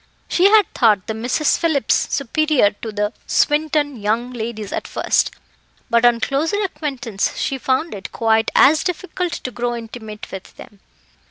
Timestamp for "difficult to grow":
8.83-9.75